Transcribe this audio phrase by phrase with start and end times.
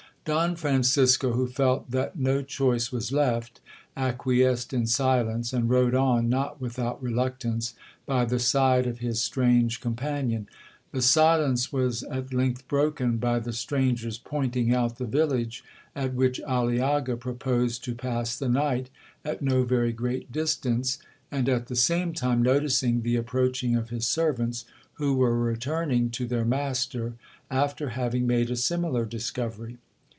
[0.23, 3.59] 'Don Francisco, who felt that no choice was left,
[3.97, 7.73] acquiesced in silence, and rode on, not without reluctance,
[8.05, 10.47] by the side of his strange companion.
[10.91, 15.63] The silence was at length broken, by the stranger's pointing out the village
[15.95, 18.91] at which Aliaga proposed to pass the night,
[19.25, 20.99] at no very great distance,
[21.31, 26.27] and at the same time noticing the approaching of his servants, who were returning to
[26.27, 27.15] their master,
[27.49, 29.79] after having made a similar discovery.